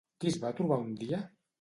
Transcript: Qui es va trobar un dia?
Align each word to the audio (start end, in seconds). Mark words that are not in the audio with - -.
Qui 0.23 0.29
es 0.31 0.39
va 0.45 0.53
trobar 0.61 0.81
un 0.87 0.97
dia? 1.05 1.25